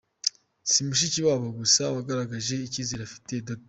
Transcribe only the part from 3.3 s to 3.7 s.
Dr.